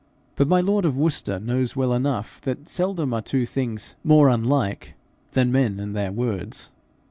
[0.35, 4.95] But my lord of Worcester knows well enough that seldom are two things more unlike
[5.33, 6.71] than men and their words.